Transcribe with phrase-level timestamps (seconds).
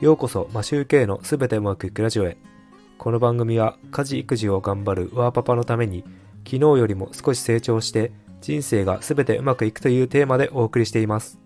[0.00, 2.38] ようこそマシューケイのすべてうまくいくラジオへ。
[2.96, 6.04] この番組は家事育児を頑張るワーパパのために
[6.46, 8.10] 昨日よりも少し成長して
[8.40, 11.38] 人生がすべてうまくいくというテーマでお送りしています。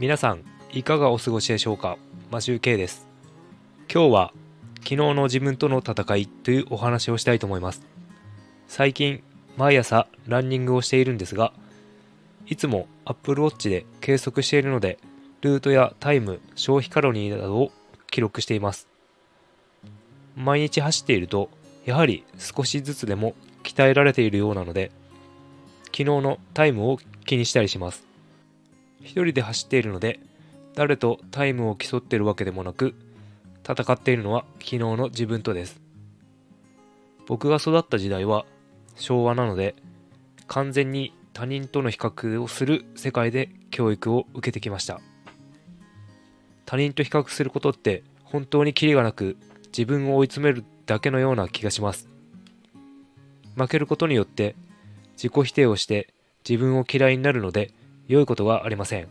[0.00, 0.42] 皆さん
[0.72, 1.98] いかがお過ごしでしょうか？
[2.32, 3.06] マシューケイです。
[3.88, 4.32] 今日は
[4.78, 7.86] 昨日の自分との戦いというお話をしたいと思います。
[8.66, 9.22] 最近
[9.56, 11.52] 毎朝ランニングをしているんですが
[12.48, 14.98] いつも Apple Watch で計測しているので
[15.42, 17.70] ルートやタイム、消費カロリーなどを
[18.10, 18.88] 記録しています。
[20.34, 21.50] 毎日走っていると、
[21.84, 24.90] やはり少しずつでも鍛えられているようなので、
[25.86, 28.04] 昨日のタイムを気にしたりします。
[29.00, 30.20] 一人で走っているので、
[30.74, 32.94] 誰とタイムを競っているわけでもなく、
[33.68, 35.80] 戦っているのは昨日の自分とです。
[37.26, 38.46] 僕が育った時代は
[38.94, 39.74] 昭和なので、
[40.46, 45.00] 完全に他人との比較をする世界で教育を受けてきました。
[46.66, 49.36] 他人と比較することって本当にキリがなく
[49.68, 52.08] 自分を追い詰めるだけのような気がします。
[53.56, 54.54] 負けることによって
[55.12, 56.12] 自己否定をして
[56.48, 57.70] 自分を嫌いになるので
[58.08, 59.08] 良いことはありません。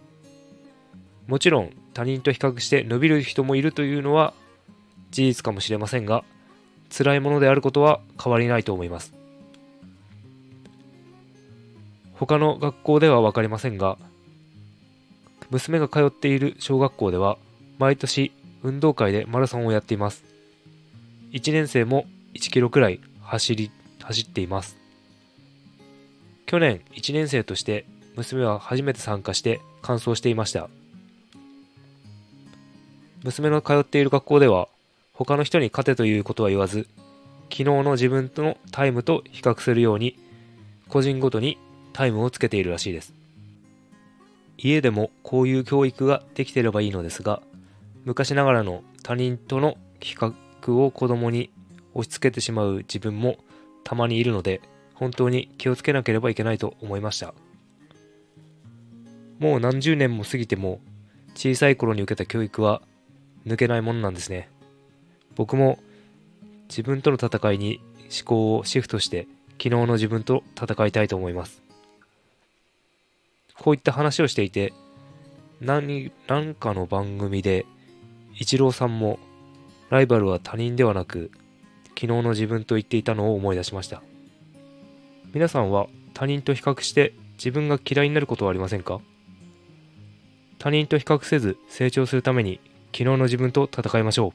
[1.28, 4.34] もちろん他人と比較して伸びる人もいるというのは
[5.12, 6.23] 事実かもしれませんが
[6.95, 9.14] 辛いものであることは変わりないと思います。
[12.14, 13.97] 他の学校では分かりませんが
[15.50, 17.38] 娘が通っている小学校では
[17.78, 18.31] 毎年
[18.64, 20.23] 運動会でマラソンをやっています。
[21.31, 24.78] 1年生も1キロくらい走り、走っています。
[26.46, 30.70] 去年1年生として娘は初めて参加して完走していました。
[33.23, 34.68] 娘の通っている学校では
[35.14, 36.88] 他の人に勝てということは言わず、
[37.50, 40.18] 昨日の自分とのタイムと比較するように
[40.90, 41.58] 個人ごとに
[41.94, 43.14] タイムをつけているらしいです。
[44.58, 47.42] 家でもこういう教育ができてればいいのですが、
[48.06, 50.34] 昔ながらの他人との比較
[50.75, 51.50] を子供に
[51.94, 53.38] 押し付けてしまう自分も
[53.84, 54.62] たまにいるので、
[54.94, 57.34] 本当に気をつけなければいけないと思いました。
[59.40, 60.79] もう何十年も過ぎても、
[61.35, 62.81] 小さい頃に受けた教育は
[63.46, 64.50] 抜けないものなんですね。
[65.35, 65.79] 僕も
[66.69, 69.28] 自分との戦いに思考をシフトして
[69.62, 71.62] 昨日の自分と戦いたいと思います。
[73.58, 74.74] こういった話をしていて、
[75.62, 77.66] 何、何かの番組で
[78.38, 79.18] イチローさんも
[79.90, 81.31] ライバルは他人ではなく
[81.90, 84.03] 昨日の自分と言っていたのを思い出しました。
[85.34, 89.00] 皆さんは他人と比較して自分が嫌いになることはありませんか？
[90.59, 94.34] 他人と比較せず成長するために昨日の自分と戦いましょ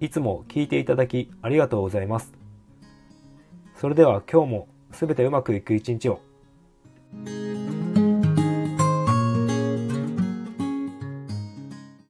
[0.00, 0.04] う。
[0.04, 2.32] いつも聞いていただきありがとうございます。
[3.76, 6.20] それでは今日もすべてうまくいく一日を。